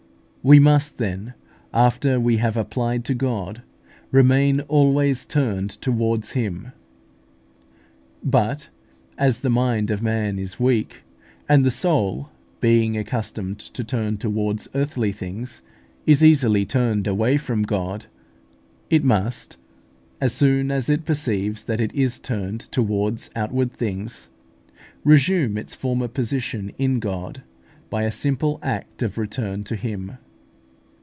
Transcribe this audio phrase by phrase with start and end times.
[0.43, 1.35] We must, then,
[1.71, 3.61] after we have applied to God,
[4.09, 6.71] remain always turned towards Him.
[8.23, 8.69] But
[9.19, 11.03] as the mind of man is weak,
[11.47, 15.61] and the soul, being accustomed to turn towards earthly things,
[16.07, 18.07] is easily turned away from God,
[18.89, 19.57] it must,
[20.19, 24.27] as soon as it perceives that it is turned towards outward things,
[25.03, 27.43] resume its former position in God
[27.91, 30.17] by a simple act of return to Him.